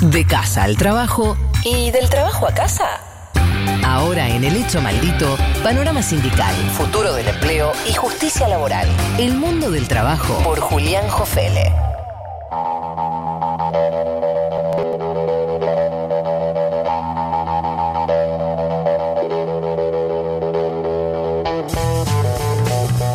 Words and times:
De 0.00 0.26
casa 0.26 0.62
al 0.62 0.78
trabajo 0.78 1.36
y 1.62 1.90
del 1.90 2.08
trabajo 2.08 2.48
a 2.48 2.54
casa. 2.54 2.86
Ahora 3.84 4.28
en 4.30 4.44
El 4.44 4.56
Hecho 4.56 4.80
Maldito, 4.80 5.36
panorama 5.62 6.02
sindical, 6.02 6.54
futuro 6.72 7.12
del 7.12 7.28
empleo 7.28 7.72
y 7.86 7.92
justicia 7.92 8.48
laboral. 8.48 8.88
El 9.18 9.34
mundo 9.34 9.70
del 9.70 9.86
trabajo 9.88 10.42
por 10.42 10.58
Julián 10.58 11.06
Jofele. 11.08 11.70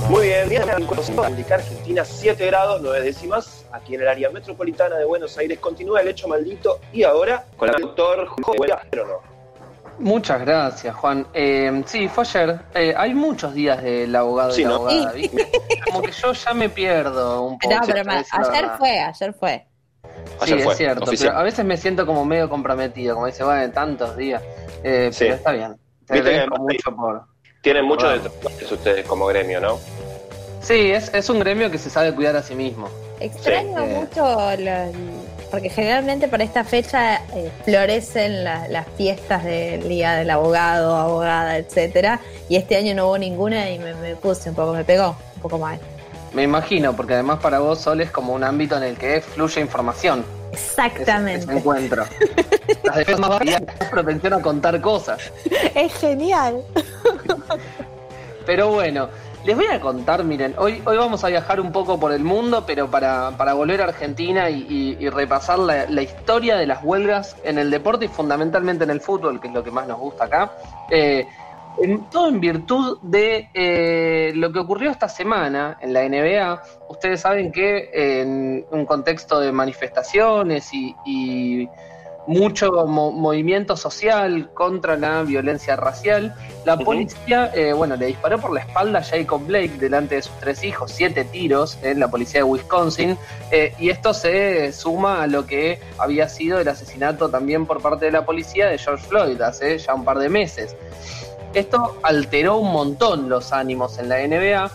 Muy 0.07 0.27
bien, 0.27 0.49
día 0.49 0.65
de 0.65 1.29
indicar 1.31 1.61
Argentina 1.61 2.05
7 2.05 2.45
grados 2.45 2.79
9 2.83 3.02
décimas. 3.02 3.54
Aquí 3.75 3.95
en 3.95 4.01
el 4.01 4.07
área 4.07 4.29
metropolitana 4.29 4.95
de 4.97 5.03
Buenos 5.03 5.37
Aires 5.37 5.59
continúa 5.59 5.99
el 5.99 6.07
hecho 6.07 6.29
maldito 6.29 6.79
y 6.93 7.03
ahora 7.03 7.43
con 7.57 7.67
el 7.69 7.81
doctor 7.81 8.25
Jorge 8.25 8.73
no. 8.95 9.35
Muchas 9.99 10.39
gracias, 10.41 10.95
Juan. 10.95 11.27
Eh, 11.33 11.83
sí, 11.85 12.07
fue 12.07 12.23
ayer. 12.23 12.59
Eh, 12.73 12.93
hay 12.97 13.13
muchos 13.13 13.53
días 13.53 13.83
del 13.83 14.16
abogado 14.16 14.57
y 14.57 14.63
la 14.63 14.69
¿no? 14.69 14.75
abogada, 14.75 15.11
¿viste? 15.11 15.52
Como 15.85 16.02
que 16.02 16.11
yo 16.11 16.31
ya 16.31 16.53
me 16.53 16.69
pierdo 16.69 17.41
un 17.43 17.59
poco. 17.59 17.73
No, 17.75 17.81
pero 17.85 18.03
la 18.03 18.23
ayer 18.31 18.69
fue, 18.77 18.99
ayer 18.99 19.33
fue. 19.33 19.66
Sí, 20.03 20.31
Ayer 20.53 20.59
fue, 20.61 20.71
es 20.71 20.77
cierto, 20.77 21.03
oficial. 21.03 21.30
pero 21.31 21.39
a 21.39 21.44
veces 21.44 21.66
me 21.66 21.75
siento 21.77 22.05
como 22.05 22.23
medio 22.23 22.49
comprometido, 22.49 23.16
como 23.16 23.27
dice, 23.27 23.44
bueno, 23.44 23.71
tantos 23.73 24.16
días. 24.16 24.41
Eh, 24.83 25.09
Sí. 25.11 25.25
Pero 25.25 25.35
está 25.35 25.52
bien. 25.52 25.75
Te 26.07 26.21
que 26.21 26.45
mucho 26.59 26.95
por... 26.95 27.23
Tienen 27.61 27.85
muchos 27.85 28.07
Vamos. 28.09 28.23
detractores 28.23 28.71
ustedes 28.71 29.05
como 29.05 29.25
gremio, 29.27 29.59
¿no? 29.59 29.80
Sí, 30.61 30.91
es, 30.91 31.13
es 31.13 31.30
un 31.30 31.39
gremio 31.39 31.69
que 31.71 31.77
se 31.77 31.89
sabe 31.89 32.13
cuidar 32.13 32.35
a 32.35 32.41
sí 32.44 32.55
mismo. 32.55 32.89
Extraño 33.19 33.79
Sí. 33.85 33.93
mucho, 33.93 34.37
porque 35.51 35.69
generalmente 35.69 36.27
para 36.27 36.43
esta 36.43 36.63
fecha 36.63 37.15
eh, 37.35 37.49
florecen 37.63 38.43
la- 38.43 38.67
las 38.67 38.88
fiestas 38.97 39.43
del 39.43 39.88
Día 39.88 40.13
del 40.15 40.29
Abogado, 40.29 40.95
Abogada, 40.97 41.57
etcétera 41.57 42.19
Y 42.49 42.57
este 42.57 42.75
año 42.75 42.94
no 42.94 43.07
hubo 43.07 43.17
ninguna 43.17 43.69
y 43.69 43.80
me, 43.80 43.94
me 43.95 44.16
puse 44.16 44.49
un 44.49 44.55
poco, 44.55 44.73
me 44.73 44.83
pegó 44.83 45.16
un 45.35 45.41
poco 45.41 45.57
mal. 45.57 45.80
Me 46.33 46.44
imagino, 46.44 46.94
porque 46.95 47.13
además 47.13 47.39
para 47.41 47.59
vos 47.59 47.80
Sol 47.80 48.02
es 48.02 48.11
como 48.11 48.33
un 48.33 48.44
ámbito 48.44 48.75
en 48.75 48.83
el 48.83 48.97
que 48.97 49.22
fluye 49.22 49.61
información. 49.61 50.25
Exactamente. 50.52 51.45
Ese 51.45 51.53
encuentro. 51.53 52.03
Las 52.83 52.95
defensas 52.97 53.19
más 53.29 53.39
más 53.39 53.89
propensión 53.89 54.33
a 54.33 54.41
contar 54.41 54.79
cosas. 54.81 55.19
Es 55.73 55.94
genial. 55.95 56.61
Pero 58.45 58.69
bueno, 58.69 59.09
les 59.45 59.55
voy 59.55 59.67
a 59.67 59.79
contar, 59.79 60.23
miren, 60.23 60.55
hoy, 60.57 60.81
hoy 60.85 60.97
vamos 60.97 61.23
a 61.23 61.27
viajar 61.27 61.59
un 61.61 61.71
poco 61.71 61.99
por 61.99 62.11
el 62.11 62.23
mundo, 62.23 62.63
pero 62.65 62.89
para, 62.89 63.31
para 63.38 63.53
volver 63.53 63.81
a 63.81 63.85
Argentina 63.85 64.49
y, 64.49 64.97
y- 64.99 65.09
repasar 65.09 65.59
la, 65.59 65.85
la 65.88 66.01
historia 66.01 66.55
de 66.55 66.65
las 66.65 66.83
huelgas 66.83 67.38
en 67.43 67.59
el 67.59 67.69
deporte 67.69 68.05
y 68.05 68.07
fundamentalmente 68.07 68.83
en 68.85 68.89
el 68.89 69.01
fútbol, 69.01 69.39
que 69.39 69.47
es 69.47 69.53
lo 69.53 69.63
que 69.63 69.69
más 69.69 69.88
nos 69.88 69.99
gusta 69.99 70.25
acá. 70.25 70.51
Eh, 70.89 71.27
todo 72.09 72.29
en 72.29 72.39
virtud 72.39 72.97
de 73.03 73.49
eh, 73.53 74.31
lo 74.35 74.51
que 74.51 74.59
ocurrió 74.59 74.89
esta 74.89 75.09
semana 75.09 75.77
en 75.79 75.93
la 75.93 76.07
NBA. 76.09 76.63
Ustedes 76.89 77.21
saben 77.21 77.51
que 77.51 77.89
en 77.93 78.66
un 78.71 78.85
contexto 78.85 79.39
de 79.39 79.51
manifestaciones 79.51 80.73
y 80.73 81.69
mucho 82.28 82.72
mo- 82.88 83.12
movimiento 83.12 83.78
social 83.78 84.50
contra 84.54 84.98
la 84.98 85.22
violencia 85.23 85.76
racial, 85.76 86.34
la 86.66 86.76
policía, 86.78 87.52
eh, 87.54 87.72
bueno, 87.73 87.95
le 87.95 88.08
disparó 88.08 88.40
por 88.40 88.52
la 88.54 88.62
espalda 88.62 89.00
a 89.00 89.04
Jacob 89.04 89.45
Blake 89.45 89.73
delante 89.80 90.16
de 90.16 90.22
sus 90.23 90.34
tres 90.40 90.64
hijos, 90.64 90.92
siete 90.92 91.23
tiros 91.26 91.78
en 91.84 92.00
la 92.00 92.08
policía 92.09 92.40
de 92.40 92.44
Wisconsin, 92.46 93.18
eh, 93.52 93.73
y 93.80 93.90
esto 93.90 94.14
se 94.14 94.73
suma 94.73 95.22
a 95.23 95.28
lo 95.28 95.46
que 95.46 95.80
había 96.00 96.28
sido 96.30 96.59
el 96.59 96.68
asesinato 96.68 97.30
también 97.30 97.66
por 97.66 97.81
parte 97.81 98.06
de 98.06 98.12
la 98.12 98.26
policía 98.26 98.68
de 98.68 98.78
George 98.78 99.06
Floyd 99.08 99.40
hace 99.42 99.78
ya 99.78 99.94
un 99.94 100.03
par 100.03 100.18
de 100.18 100.30
meses. 100.30 100.76
Esto 101.53 101.98
alteró 102.03 102.58
un 102.58 102.72
montón 102.72 103.30
los 103.30 103.53
ánimos 103.53 103.98
en 104.00 104.09
la 104.09 104.18
NBA, 104.28 104.72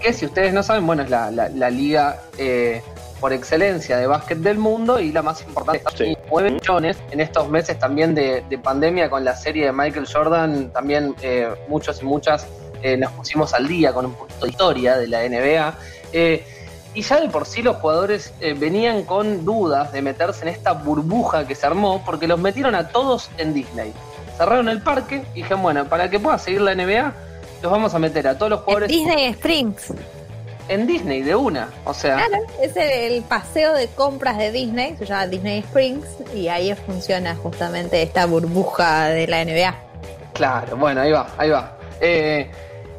que 0.00 0.12
si 0.12 0.26
ustedes 0.26 0.52
no 0.52 0.62
saben, 0.62 0.86
bueno, 0.86 1.02
es 1.02 1.10
la, 1.10 1.30
la- 1.30 1.48
la 1.48 1.70
liga 1.70 2.20
eh, 2.38 2.82
por 3.20 3.32
excelencia 3.32 3.96
de 3.96 4.06
básquet 4.06 4.38
del 4.38 4.58
mundo 4.58 5.00
y 5.00 5.12
la 5.12 5.22
más 5.22 5.42
importante. 5.42 5.82
Sí. 5.96 6.16
9 6.30 6.50
millones 6.50 6.98
en 7.10 7.20
estos 7.20 7.48
meses 7.48 7.78
también 7.78 8.14
de, 8.14 8.44
de 8.48 8.58
pandemia 8.58 9.08
con 9.08 9.24
la 9.24 9.34
serie 9.34 9.66
de 9.66 9.72
Michael 9.72 10.06
Jordan, 10.12 10.70
también 10.72 11.14
eh, 11.22 11.48
muchos 11.68 12.02
y 12.02 12.04
muchas 12.04 12.46
eh, 12.82 12.96
nos 12.96 13.12
pusimos 13.12 13.54
al 13.54 13.66
día 13.66 13.92
con 13.92 14.06
un 14.06 14.14
poquito 14.14 14.44
de 14.44 14.50
historia 14.50 14.96
de 14.96 15.08
la 15.08 15.28
NBA. 15.28 15.74
Eh, 16.12 16.44
y 16.94 17.02
ya 17.02 17.20
de 17.20 17.28
por 17.28 17.46
sí 17.46 17.62
los 17.62 17.76
jugadores 17.76 18.32
eh, 18.40 18.54
venían 18.54 19.02
con 19.02 19.44
dudas 19.44 19.92
de 19.92 20.00
meterse 20.02 20.42
en 20.42 20.48
esta 20.48 20.72
burbuja 20.72 21.46
que 21.46 21.54
se 21.54 21.66
armó 21.66 22.02
porque 22.04 22.26
los 22.26 22.38
metieron 22.38 22.74
a 22.74 22.88
todos 22.88 23.30
en 23.38 23.52
Disney. 23.52 23.92
Cerraron 24.38 24.68
el 24.68 24.82
parque 24.82 25.24
y 25.34 25.42
dijeron, 25.42 25.62
bueno, 25.62 25.84
para 25.86 26.08
que 26.08 26.18
pueda 26.18 26.38
seguir 26.38 26.62
la 26.62 26.74
NBA, 26.74 27.12
los 27.62 27.72
vamos 27.72 27.94
a 27.94 27.98
meter 27.98 28.28
a 28.28 28.38
todos 28.38 28.50
los 28.50 28.60
jugadores 28.60 28.88
Disney 28.88 29.26
Springs. 29.26 29.92
En 30.68 30.86
Disney 30.86 31.22
de 31.22 31.34
una. 31.34 31.68
O 31.84 31.94
sea, 31.94 32.16
Claro, 32.26 32.44
es 32.60 32.76
el, 32.76 32.90
el 33.12 33.22
paseo 33.22 33.72
de 33.74 33.88
compras 33.88 34.38
de 34.38 34.50
Disney, 34.52 34.96
se 34.98 35.06
llama 35.06 35.26
Disney 35.26 35.60
Springs, 35.60 36.06
y 36.34 36.48
ahí 36.48 36.74
funciona 36.86 37.34
justamente 37.36 38.02
esta 38.02 38.26
burbuja 38.26 39.06
de 39.08 39.26
la 39.26 39.44
NBA. 39.44 39.74
Claro, 40.32 40.76
bueno, 40.76 41.00
ahí 41.00 41.12
va, 41.12 41.28
ahí 41.38 41.50
va. 41.50 41.76
Eh, 42.00 42.50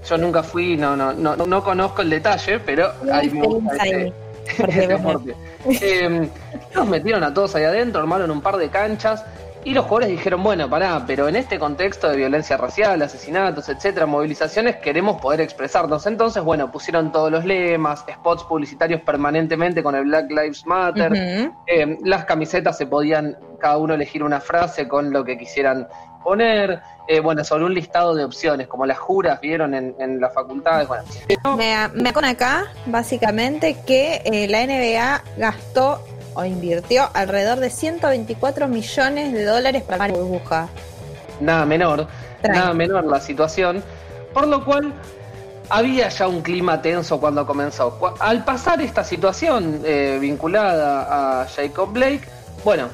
yo 0.10 0.18
nunca 0.18 0.42
fui, 0.44 0.78
no, 0.78 0.96
no, 0.96 1.14
no, 1.14 1.36
no 1.36 1.64
conozco 1.64 2.02
el 2.02 2.10
detalle, 2.10 2.60
pero 2.60 2.92
ahí 3.12 3.30
me 3.30 3.46
gusta 3.46 3.76
ese- 3.76 3.96
Ahí, 3.96 4.14
porque, 4.58 4.72
ese 4.80 4.88
bueno, 4.96 5.10
aporte. 5.10 5.36
Eh, 5.82 6.30
los 6.74 6.88
metieron 6.88 7.24
a 7.24 7.34
todos 7.34 7.54
ahí 7.56 7.64
adentro, 7.66 8.00
armaron 8.02 8.32
un 8.32 8.42
par 8.42 8.56
de 8.58 8.70
canchas 8.70 9.24
y 9.68 9.74
los 9.74 9.84
jugadores 9.84 10.10
dijeron, 10.12 10.42
bueno, 10.44 10.70
pará, 10.70 11.04
pero 11.06 11.28
en 11.28 11.36
este 11.36 11.60
contexto 11.60 12.08
de 12.08 12.16
violencia 12.16 12.56
racial, 12.56 13.02
asesinatos, 13.02 13.68
etcétera, 13.68 14.06
movilizaciones, 14.06 14.78
queremos 14.78 15.20
poder 15.20 15.42
expresarnos. 15.42 16.08
Entonces, 16.08 16.42
bueno, 16.42 16.72
pusieron 16.72 17.12
todos 17.12 17.30
los 17.30 17.44
lemas, 17.44 18.06
spots 18.10 18.46
publicitarios 18.46 19.02
permanentemente 19.02 19.84
con 19.84 19.94
el 19.94 20.06
Black 20.06 20.30
Lives 20.30 20.66
Matter, 20.66 21.52
eh, 21.66 21.98
las 22.06 22.24
camisetas 22.24 22.78
se 22.78 22.86
podían 22.86 23.38
cada 23.60 23.78
uno 23.78 23.94
elegir 23.94 24.24
una 24.24 24.40
frase 24.40 24.88
con 24.88 25.12
lo 25.12 25.26
que 25.26 25.38
quisieran 25.38 25.86
poner. 26.24 26.80
eh, 27.10 27.20
bueno, 27.20 27.44
sobre 27.44 27.66
un 27.66 27.74
listado 27.74 28.16
de 28.16 28.24
opciones, 28.24 28.68
como 28.68 28.86
las 28.86 28.98
juras 28.98 29.42
vieron 29.42 29.74
en, 29.74 29.96
en 30.00 30.22
las 30.22 30.34
facultades. 30.34 30.88
Bueno, 30.88 31.04
Me, 31.58 31.90
me 31.94 32.30
acá, 32.30 32.68
básicamente, 32.86 33.76
que 33.86 34.22
eh, 34.24 34.48
la 34.48 34.66
NBA 34.66 35.24
gastó 35.38 36.02
o 36.38 36.46
invirtió 36.46 37.10
alrededor 37.14 37.60
de 37.60 37.72
124 37.72 38.68
millones 38.68 39.34
de 39.34 39.44
dólares 39.44 39.82
para 39.82 40.08
la 40.08 40.14
burbuja. 40.14 40.70
nada 41.42 41.66
menor, 41.66 42.08
nada 42.48 42.74
menor 42.74 43.06
la 43.06 43.20
situación. 43.20 43.84
Por 44.34 44.48
lo 44.48 44.64
cual 44.64 44.94
había 45.70 46.10
ya 46.10 46.28
un 46.28 46.42
clima 46.42 46.80
tenso 46.80 47.20
cuando 47.20 47.46
comenzó. 47.48 47.98
Al 48.20 48.46
pasar 48.46 48.80
esta 48.82 49.04
situación 49.04 49.82
eh, 49.84 50.20
vinculada 50.22 51.42
a 51.42 51.48
Jacob 51.48 51.92
Blake, 51.92 52.22
bueno, 52.64 52.88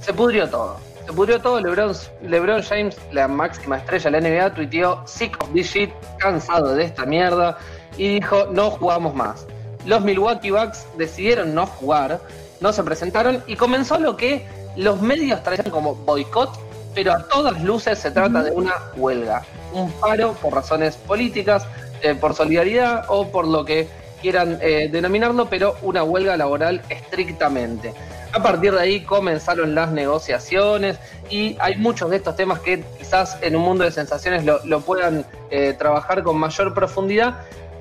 se 0.00 0.12
pudrió 0.12 0.48
todo. 0.48 0.78
Se 1.06 1.12
pudrió 1.12 1.40
todo. 1.40 1.60
LeBron, 1.60 1.94
LeBron 2.22 2.62
James, 2.62 2.96
la 3.12 3.28
máxima 3.28 3.78
estrella 3.78 4.10
de 4.10 4.20
la 4.20 4.28
NBA, 4.28 4.54
tuiteó 4.54 5.02
sick 5.06 5.40
of 5.40 5.52
this 5.52 5.68
shit, 5.68 5.90
cansado 6.18 6.74
de 6.74 6.82
esta 6.82 7.06
mierda, 7.06 7.56
y 7.96 8.14
dijo 8.14 8.48
no 8.50 8.70
jugamos 8.70 9.14
más. 9.14 9.46
Los 9.86 10.02
Milwaukee 10.02 10.50
Bucks 10.50 10.86
decidieron 10.98 11.54
no 11.54 11.64
jugar, 11.64 12.20
no 12.60 12.72
se 12.72 12.82
presentaron 12.82 13.42
y 13.46 13.56
comenzó 13.56 13.98
lo 13.98 14.16
que 14.16 14.46
los 14.76 15.00
medios 15.00 15.42
traían 15.42 15.70
como 15.70 15.94
boicot, 15.94 16.50
pero 16.94 17.12
a 17.12 17.28
todas 17.28 17.62
luces 17.62 17.98
se 17.98 18.10
trata 18.10 18.42
de 18.42 18.50
una 18.50 18.74
huelga, 18.96 19.42
un 19.72 19.90
paro 19.92 20.32
por 20.34 20.54
razones 20.54 20.96
políticas, 20.96 21.66
eh, 22.02 22.14
por 22.14 22.34
solidaridad 22.34 23.04
o 23.08 23.28
por 23.28 23.46
lo 23.46 23.64
que 23.64 23.88
quieran 24.20 24.58
eh, 24.60 24.88
denominarlo, 24.90 25.48
pero 25.48 25.76
una 25.82 26.02
huelga 26.02 26.36
laboral 26.36 26.82
estrictamente. 26.88 27.94
A 28.32 28.42
partir 28.42 28.72
de 28.72 28.80
ahí 28.80 29.00
comenzaron 29.00 29.74
las 29.74 29.90
negociaciones 29.90 30.98
y 31.30 31.56
hay 31.60 31.76
muchos 31.76 32.10
de 32.10 32.16
estos 32.16 32.36
temas 32.36 32.60
que 32.60 32.84
quizás 32.98 33.38
en 33.40 33.56
un 33.56 33.62
mundo 33.62 33.84
de 33.84 33.90
sensaciones 33.90 34.44
lo, 34.44 34.64
lo 34.64 34.80
puedan 34.80 35.24
eh, 35.50 35.74
trabajar 35.78 36.22
con 36.22 36.36
mayor 36.36 36.74
profundidad, 36.74 37.38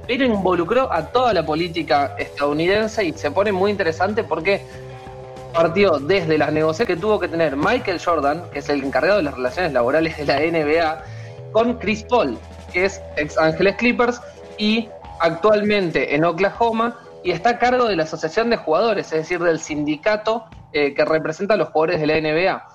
pero 0.07 0.25
involucró 0.25 0.91
a 0.91 1.07
toda 1.07 1.33
la 1.33 1.45
política 1.45 2.15
estadounidense 2.17 3.03
y 3.05 3.13
se 3.13 3.29
pone 3.29 3.51
muy 3.51 3.71
interesante 3.71 4.23
porque 4.23 4.61
partió 5.53 5.99
desde 5.99 6.37
las 6.37 6.51
negociaciones 6.51 6.95
que 6.95 7.01
tuvo 7.01 7.19
que 7.19 7.27
tener 7.27 7.55
Michael 7.55 7.99
Jordan, 8.03 8.43
que 8.51 8.59
es 8.59 8.69
el 8.69 8.83
encargado 8.83 9.17
de 9.17 9.23
las 9.23 9.35
relaciones 9.35 9.73
laborales 9.73 10.17
de 10.17 10.25
la 10.25 10.39
NBA, 10.39 11.03
con 11.51 11.75
Chris 11.75 12.03
Paul, 12.03 12.37
que 12.71 12.85
es 12.85 13.01
ex 13.17 13.37
Ángeles 13.37 13.75
Clippers 13.77 14.21
y 14.57 14.89
actualmente 15.19 16.15
en 16.15 16.25
Oklahoma 16.25 16.97
y 17.23 17.31
está 17.31 17.51
a 17.51 17.59
cargo 17.59 17.85
de 17.85 17.95
la 17.95 18.03
Asociación 18.03 18.49
de 18.49 18.57
Jugadores, 18.57 19.07
es 19.07 19.19
decir, 19.19 19.39
del 19.39 19.59
sindicato 19.59 20.45
eh, 20.71 20.93
que 20.93 21.03
representa 21.03 21.55
a 21.55 21.57
los 21.57 21.69
jugadores 21.69 21.99
de 21.99 22.07
la 22.07 22.21
NBA. 22.21 22.67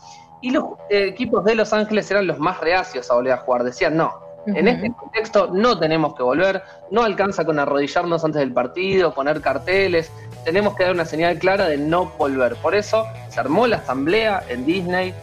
Y 0.43 0.51
los 0.51 0.65
eh, 0.91 1.07
equipos 1.07 1.45
de 1.45 1.55
Los 1.55 1.73
Ángeles 1.73 2.11
eran 2.11 2.27
los 2.27 2.39
más 2.39 2.61
reacios 2.61 3.11
a 3.11 3.15
volver 3.15 3.33
a 3.33 3.37
jugar. 3.39 3.63
Decían, 3.63 3.97
no, 3.97 4.13
En 4.47 4.67
este 4.69 4.93
contexto 4.93 5.49
no 5.53 5.79
tenemos 5.79 6.15
que 6.15 6.23
volver, 6.23 6.63
no 6.91 7.03
alcanza 7.03 7.45
con 7.45 7.59
arrodillarnos 7.59 8.25
antes 8.25 8.41
del 8.41 8.53
partido, 8.53 9.15
poner 9.15 9.41
carteles, 9.41 10.11
tenemos 10.45 10.75
que 10.75 10.85
dar 10.85 10.93
una 10.93 11.05
señal 11.05 11.39
clara 11.39 11.69
de 11.69 11.77
no 11.77 12.07
volver. 12.19 12.57
Por 12.57 12.75
eso 12.75 13.07
se 13.29 13.41
armó 13.41 13.67
la 13.67 13.77
asamblea 13.77 14.43
en 14.49 14.67
Disney, 14.67 15.15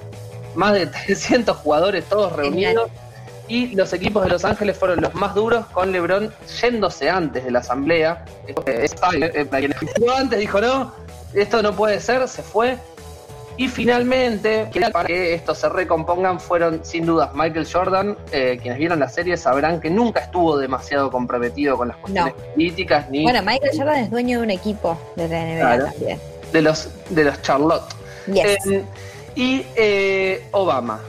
más 0.55 0.73
de 0.73 0.87
300 1.05 1.55
jugadores 1.57 2.05
todos 2.05 2.33
reunidos 2.33 2.89
y 3.49 3.75
los 3.75 3.91
equipos 3.93 4.23
de 4.23 4.29
Los 4.29 4.45
Ángeles 4.45 4.77
fueron 4.77 5.01
los 5.01 5.13
más 5.15 5.33
duros 5.33 5.65
con 5.67 5.91
LeBron 5.91 6.31
yéndose 6.61 7.09
antes 7.09 7.43
de 7.43 7.51
la 7.51 7.59
asamblea. 7.59 8.23
Eh, 8.67 8.87
antes 10.15 10.39
dijo 10.39 10.61
no, 10.61 10.93
esto 11.33 11.61
no 11.61 11.73
puede 11.73 11.99
ser, 11.99 12.27
se 12.27 12.43
fue. 12.43 12.77
Y 13.59 13.67
finalmente, 13.67 14.69
para 14.93 15.05
que 15.05 15.33
esto 15.33 15.53
se 15.53 15.67
recompongan, 15.67 16.39
fueron 16.39 16.79
sin 16.85 17.05
dudas 17.05 17.31
Michael 17.33 17.67
Jordan. 17.69 18.17
Eh, 18.31 18.57
quienes 18.61 18.79
vieron 18.79 19.01
la 19.01 19.09
serie 19.09 19.35
sabrán 19.35 19.81
que 19.81 19.89
nunca 19.89 20.21
estuvo 20.21 20.57
demasiado 20.57 21.11
comprometido 21.11 21.75
con 21.75 21.89
las 21.89 21.97
cuestiones 21.97 22.35
políticas. 22.35 23.09
Ni, 23.09 23.23
bueno, 23.23 23.41
Michael 23.43 23.71
Jordan 23.75 23.95
es 23.97 24.11
dueño 24.11 24.37
de 24.37 24.43
un 24.45 24.51
equipo 24.51 24.97
de 25.17 25.27
la 25.27 25.43
NBA 25.43 25.91
también. 25.91 26.19
De 26.53 26.61
los, 26.61 26.89
de 27.09 27.23
los 27.25 27.41
Charlotte. 27.41 27.83
Eh, 28.33 28.85
y 29.35 29.65
eh, 29.75 30.47
Obama. 30.51 31.01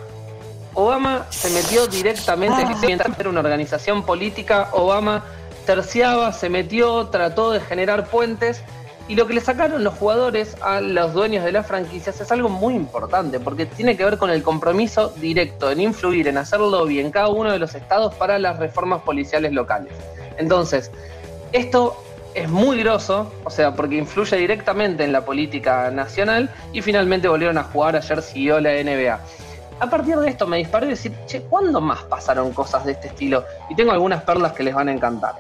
Obama 0.75 1.29
se 1.31 1.51
metió 1.51 1.87
directamente, 1.87 2.65
ah. 2.65 3.17
era 3.17 3.29
una 3.29 3.41
organización 3.41 4.05
política, 4.05 4.71
Obama 4.73 5.25
terciaba, 5.67 6.33
se 6.33 6.49
metió, 6.49 7.07
trató 7.11 7.53
de 7.53 7.61
generar 7.61 8.09
puentes 8.09 8.65
y 9.11 9.17
lo 9.17 9.27
que 9.27 9.35
le 9.35 9.41
sacaron 9.41 9.83
los 9.83 9.95
jugadores 9.95 10.57
a 10.61 10.81
los 10.81 11.13
dueños 11.13 11.43
de 11.45 11.51
las 11.51 11.67
franquicias 11.67 12.21
es 12.21 12.31
algo 12.31 12.49
muy 12.49 12.75
importante, 12.75 13.41
porque 13.41 13.67
tiene 13.67 13.97
que 13.97 14.05
ver 14.05 14.19
con 14.19 14.31
el 14.31 14.45
compromiso 14.45 15.13
directo 15.17 15.69
en 15.69 15.81
influir, 15.81 16.29
en 16.29 16.39
hacer 16.39 16.61
lobby 16.61 17.01
en 17.01 17.11
cada 17.11 17.27
uno 17.27 17.51
de 17.51 17.59
los 17.59 17.75
estados 17.75 18.15
para 18.15 18.39
las 18.39 18.61
reformas 18.61 19.03
policiales 19.03 19.53
locales. 19.53 19.93
Entonces, 20.39 20.93
esto 21.51 22.01
es 22.35 22.49
muy 22.49 22.79
groso, 22.79 23.33
o 23.43 23.51
sea, 23.51 23.75
porque 23.75 23.97
influye 23.97 24.37
directamente 24.37 25.03
en 25.03 25.11
la 25.11 25.25
política 25.25 25.91
nacional 25.91 26.49
y 26.73 26.81
finalmente 26.81 27.27
volvieron 27.27 27.59
a 27.59 27.65
jugar, 27.65 27.97
ayer 27.97 28.23
siguió 28.23 28.61
la 28.61 28.71
NBA. 28.81 29.19
A 29.81 29.91
partir 29.91 30.19
de 30.21 30.29
esto 30.29 30.47
me 30.47 30.59
disparé 30.59 30.87
y 30.87 30.91
decir, 30.91 31.13
che, 31.27 31.41
¿cuándo 31.41 31.81
más 31.81 32.05
pasaron 32.05 32.53
cosas 32.53 32.85
de 32.85 32.93
este 32.93 33.09
estilo? 33.09 33.45
Y 33.71 33.75
tengo 33.75 33.91
algunas 33.91 34.23
perlas 34.23 34.53
que 34.53 34.63
les 34.63 34.73
van 34.73 34.89
a 34.89 34.93
encantar. 34.93 35.35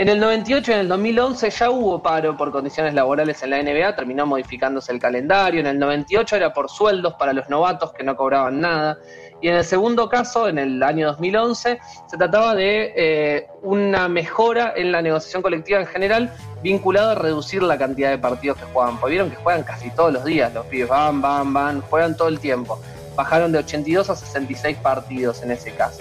En 0.00 0.08
el 0.08 0.18
98 0.18 0.70
y 0.70 0.74
en 0.74 0.80
el 0.80 0.88
2011 0.88 1.50
ya 1.50 1.70
hubo 1.70 2.02
paro 2.02 2.34
por 2.34 2.50
condiciones 2.50 2.94
laborales 2.94 3.42
en 3.42 3.50
la 3.50 3.62
NBA, 3.62 3.96
terminó 3.96 4.24
modificándose 4.24 4.92
el 4.92 4.98
calendario. 4.98 5.60
En 5.60 5.66
el 5.66 5.78
98 5.78 6.36
era 6.36 6.54
por 6.54 6.70
sueldos 6.70 7.12
para 7.18 7.34
los 7.34 7.50
novatos 7.50 7.92
que 7.92 8.02
no 8.02 8.16
cobraban 8.16 8.62
nada. 8.62 8.96
Y 9.42 9.48
en 9.48 9.56
el 9.56 9.64
segundo 9.64 10.08
caso, 10.08 10.48
en 10.48 10.56
el 10.56 10.82
año 10.82 11.08
2011, 11.08 11.78
se 12.06 12.16
trataba 12.16 12.54
de 12.54 12.94
eh, 12.96 13.46
una 13.60 14.08
mejora 14.08 14.72
en 14.74 14.90
la 14.90 15.02
negociación 15.02 15.42
colectiva 15.42 15.80
en 15.80 15.86
general, 15.86 16.32
vinculada 16.62 17.12
a 17.12 17.16
reducir 17.16 17.62
la 17.62 17.76
cantidad 17.76 18.08
de 18.08 18.16
partidos 18.16 18.56
que 18.56 18.64
juegan. 18.72 18.96
Porque 18.96 19.10
vieron 19.10 19.28
que 19.28 19.36
juegan 19.36 19.64
casi 19.64 19.90
todos 19.90 20.14
los 20.14 20.24
días, 20.24 20.50
los 20.54 20.64
pibes 20.64 20.88
van, 20.88 21.20
van, 21.20 21.52
van, 21.52 21.82
juegan 21.82 22.16
todo 22.16 22.28
el 22.28 22.40
tiempo. 22.40 22.80
Bajaron 23.16 23.52
de 23.52 23.58
82 23.58 24.08
a 24.08 24.16
66 24.16 24.78
partidos 24.78 25.42
en 25.42 25.50
ese 25.50 25.72
caso. 25.74 26.00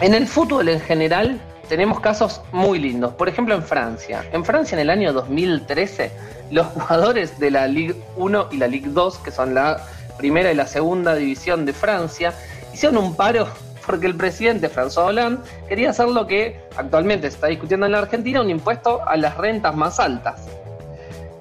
En 0.00 0.14
el 0.14 0.26
fútbol 0.26 0.70
en 0.70 0.80
general, 0.80 1.38
tenemos 1.68 2.00
casos 2.00 2.40
muy 2.52 2.78
lindos. 2.78 3.14
Por 3.14 3.28
ejemplo, 3.28 3.54
en 3.54 3.62
Francia. 3.62 4.24
En 4.32 4.44
Francia, 4.44 4.76
en 4.76 4.80
el 4.80 4.90
año 4.90 5.12
2013, 5.12 6.10
los 6.50 6.66
jugadores 6.74 7.38
de 7.38 7.50
la 7.50 7.66
Ligue 7.66 7.96
1 8.16 8.48
y 8.52 8.56
la 8.58 8.66
Ligue 8.66 8.88
2, 8.90 9.18
que 9.18 9.30
son 9.30 9.54
la 9.54 9.86
primera 10.18 10.52
y 10.52 10.54
la 10.54 10.66
segunda 10.66 11.14
división 11.14 11.64
de 11.64 11.72
Francia, 11.72 12.34
hicieron 12.72 12.98
un 12.98 13.14
paro 13.14 13.48
porque 13.86 14.06
el 14.06 14.16
presidente 14.16 14.70
François 14.70 15.06
Hollande 15.06 15.42
quería 15.68 15.90
hacer 15.90 16.08
lo 16.08 16.26
que 16.26 16.60
actualmente 16.76 17.28
se 17.28 17.34
está 17.34 17.48
discutiendo 17.48 17.86
en 17.86 17.92
la 17.92 17.98
Argentina, 17.98 18.40
un 18.40 18.50
impuesto 18.50 19.00
a 19.06 19.16
las 19.16 19.36
rentas 19.36 19.74
más 19.74 19.98
altas. 19.98 20.46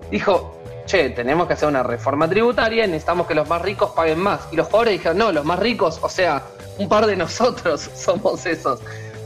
Dijo, 0.09 0.57
che, 0.85 1.09
tenemos 1.11 1.47
que 1.47 1.53
hacer 1.53 1.69
una 1.69 1.83
reforma 1.83 2.27
tributaria 2.27 2.85
y 2.85 2.87
necesitamos 2.87 3.27
que 3.27 3.35
los 3.35 3.47
más 3.47 3.61
ricos 3.61 3.91
paguen 3.91 4.19
más. 4.19 4.41
Y 4.51 4.55
los 4.55 4.67
jugadores 4.67 4.93
dijeron, 4.93 5.17
no, 5.17 5.31
los 5.31 5.45
más 5.45 5.59
ricos, 5.59 5.99
o 6.01 6.09
sea, 6.09 6.43
un 6.77 6.89
par 6.89 7.05
de 7.05 7.15
nosotros 7.25 7.89
somos 7.95 8.45
esos. 8.45 8.79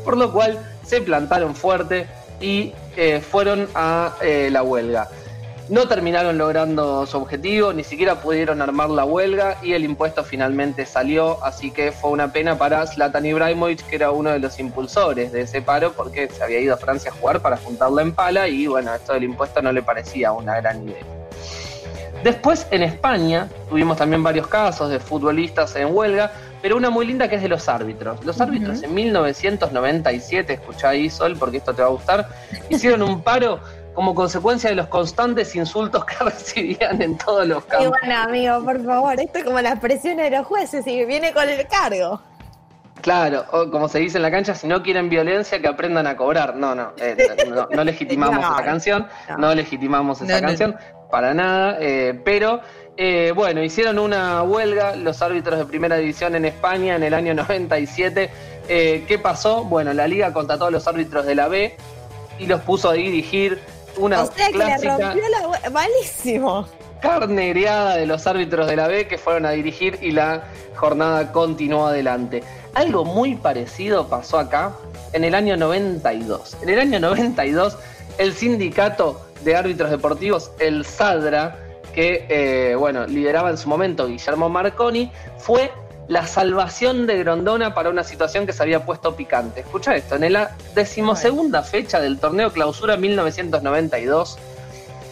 Por 0.04 0.18
lo 0.18 0.32
cual 0.32 0.60
se 0.86 1.02
plantaron 1.02 1.56
fuerte 1.56 2.08
y 2.40 2.74
eh, 2.96 3.22
fueron 3.22 3.68
a 3.76 4.16
eh, 4.22 4.50
la 4.52 4.64
huelga. 4.64 5.10
No 5.68 5.88
terminaron 5.88 6.38
logrando 6.38 7.08
su 7.08 7.18
objetivo, 7.18 7.74
ni 7.74 7.84
siquiera 7.84 8.22
pudieron 8.22 8.62
armar 8.62 8.92
la 8.92 9.04
huelga 9.04 9.58
y 9.64 9.74
el 9.74 9.84
impuesto 9.84 10.24
finalmente 10.24 10.86
salió, 10.86 11.44
así 11.44 11.72
que 11.72 11.92
fue 11.92 12.12
una 12.12 12.32
pena 12.32 12.56
para 12.56 12.86
Zlatan 12.86 13.26
Ibrahimovic, 13.26 13.84
que 13.88 13.96
era 13.96 14.12
uno 14.12 14.30
de 14.30 14.38
los 14.38 14.60
impulsores 14.60 15.32
de 15.32 15.42
ese 15.42 15.64
paro, 15.64 15.94
porque 15.94 16.30
se 16.30 16.44
había 16.44 16.60
ido 16.60 16.76
a 16.76 16.78
Francia 16.78 17.10
a 17.10 17.16
jugar 17.16 17.42
para 17.42 17.58
juntarla 17.58 18.04
en 18.04 18.14
pala 18.14 18.48
y 18.48 18.68
bueno, 18.68 18.94
esto 18.94 19.14
del 19.14 19.24
impuesto 19.24 19.60
no 19.64 19.72
le 19.72 19.82
parecía 19.82 20.34
una 20.34 20.56
gran 20.58 20.84
idea. 20.88 21.04
Después 22.24 22.68
en 22.70 22.84
España 22.84 23.50
tuvimos 23.70 23.98
también 23.98 24.24
varios 24.24 24.48
casos 24.48 24.92
de 24.92 25.00
futbolistas 25.00 25.76
en 25.76 25.96
huelga, 25.96 26.32
pero 26.66 26.78
una 26.78 26.90
muy 26.90 27.06
linda 27.06 27.30
que 27.30 27.36
es 27.36 27.44
de 27.44 27.48
los 27.48 27.70
árbitros. 27.70 28.26
Los 28.26 28.42
árbitros 28.42 28.82
en 28.82 28.92
1997, 28.92 30.54
escuchá 30.54 30.90
ahí 30.90 31.12
Sol, 31.12 31.36
porque 31.38 31.58
esto 31.58 31.76
te 31.76 31.84
va 31.84 31.90
a 31.90 31.92
gustar, 31.92 32.28
hicieron 32.70 33.04
un 33.04 33.22
paro 33.22 33.60
como 33.94 34.16
consecuencia 34.16 34.72
de 34.72 34.76
los 34.76 34.88
constantes 34.88 35.56
insultos 35.56 36.04
que 36.06 36.16
recibían 36.24 37.00
en 37.04 37.20
todos 37.20 37.48
los 37.48 37.64
campos. 37.66 37.86
Y 37.86 38.08
bueno, 38.08 38.20
amigo, 38.20 38.64
por 38.64 38.84
favor, 38.84 39.20
esto 39.20 39.38
es 39.38 39.44
como 39.44 39.62
las 39.62 39.80
presiones 39.80 40.32
de 40.32 40.38
los 40.38 40.48
jueces 40.48 40.88
y 40.88 41.06
viene 41.06 41.34
con 41.34 41.48
el 41.48 41.68
cargo. 41.68 42.20
Claro, 43.04 43.46
o 43.52 43.70
como 43.70 43.88
se 43.88 44.00
dice 44.00 44.18
en 44.18 44.24
la 44.24 44.32
cancha, 44.32 44.56
si 44.56 44.66
no 44.66 44.82
quieren 44.82 45.08
violencia, 45.08 45.62
que 45.62 45.68
aprendan 45.68 46.08
a 46.08 46.18
cobrar. 46.18 46.56
No, 46.56 46.74
no, 46.74 46.94
eh, 46.98 47.16
no, 47.70 47.84
legitimamos 47.84 48.40
esa 48.40 48.64
canción, 48.64 49.08
no, 49.38 49.54
legitimamos 49.54 50.20
esa 50.20 50.42
canción, 50.42 50.76
para 51.12 51.36
nada, 51.36 51.78
eh, 51.80 52.20
pero 52.26 52.62
eh, 52.98 53.34
bueno, 53.36 53.62
hicieron 53.62 54.00
una 54.00 54.42
huelga 54.44 54.96
los 54.96 55.22
árbitros 55.22 55.60
de 55.60 55.66
primera 55.66 55.98
división 55.98 56.36
en 56.36 56.46
España 56.46 56.96
en 56.96 57.04
el 57.04 57.14
año 57.14 57.34
97. 57.36 58.30
Eh, 58.68 59.06
¿Qué 59.08 59.20
pasó? 59.20 59.64
Bueno, 59.64 59.94
la 59.94 60.08
liga 60.08 60.34
contrató 60.34 60.66
a 60.66 60.72
los 60.72 60.88
árbitros 60.88 61.26
de 61.26 61.36
la 61.36 61.48
B 61.48 61.76
y 62.40 62.48
los 62.48 62.62
puso 62.62 62.90
a 62.90 62.94
dirigir 62.94 63.60
una 63.98 64.24
o 64.24 64.32
sea, 64.32 64.50
clásica. 64.50 64.98
Que 64.98 65.00
le 65.00 65.06
rompió 65.06 65.24
la... 65.30 65.70
Malísimo. 65.70 66.68
Carnereada 67.02 67.98
de 67.98 68.08
los 68.08 68.26
árbitros 68.26 68.68
de 68.68 68.76
la 68.76 68.88
B 68.88 69.08
que 69.08 69.18
fueron 69.18 69.46
a 69.46 69.52
dirigir 69.52 70.00
y 70.02 70.12
la 70.12 70.46
jornada 70.76 71.32
continuó 71.32 71.88
adelante. 71.88 72.44
Algo 72.74 73.06
muy 73.06 73.36
parecido 73.36 74.08
pasó 74.08 74.40
acá 74.40 74.74
en 75.14 75.24
el 75.24 75.36
año 75.36 75.56
92. 75.56 76.58
En 76.64 76.70
el 76.70 76.80
año 76.80 77.00
92, 77.00 77.78
el 78.18 78.34
sindicato 78.34 79.22
de 79.44 79.56
árbitros 79.56 79.92
deportivos, 79.92 80.52
el 80.60 80.84
SADRA, 80.84 81.65
que 81.96 82.26
eh, 82.30 82.76
bueno, 82.76 83.08
lideraba 83.08 83.50
en 83.50 83.58
su 83.58 83.70
momento 83.70 84.08
Guillermo 84.08 84.50
Marconi, 84.50 85.10
fue 85.38 85.72
la 86.08 86.28
salvación 86.28 87.08
de 87.08 87.18
Grondona 87.18 87.74
para 87.74 87.90
una 87.90 88.04
situación 88.04 88.46
que 88.46 88.54
se 88.54 88.62
había 88.62 88.86
puesto 88.86 89.16
picante. 89.16 89.62
Escucha 89.62 89.96
esto, 89.96 90.16
en 90.16 90.34
la 90.34 90.56
decimosegunda 90.76 91.64
fecha 91.64 92.00
del 92.00 92.20
torneo 92.20 92.52
clausura 92.52 92.98
1992, 92.98 94.38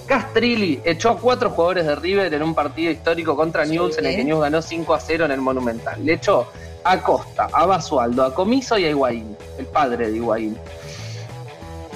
Castrilli 0.06 0.82
echó 0.84 1.12
a 1.12 1.18
cuatro 1.18 1.50
jugadores 1.50 1.86
de 1.88 1.96
River 1.96 2.34
en 2.34 2.44
un 2.44 2.54
partido 2.54 2.92
histórico 2.92 3.36
contra 3.36 3.66
News 3.66 3.98
en 3.98 4.06
el 4.06 4.16
que 4.18 4.24
News 4.26 4.42
ganó 4.42 4.62
5 4.62 4.94
a 4.94 5.00
0 5.00 5.26
en 5.26 5.32
el 5.32 5.40
Monumental. 5.42 6.06
Le 6.06 6.14
echó 6.14 6.48
a 6.84 7.02
Costa, 7.02 7.48
a 7.52 7.66
Basualdo, 7.66 8.26
a 8.26 8.34
Comiso 8.34 8.78
y 8.78 8.86
a 8.86 8.90
Higuaín, 8.90 9.38
el 9.58 9.66
padre 9.68 10.12
de 10.12 10.18
Higuaín. 10.18 10.58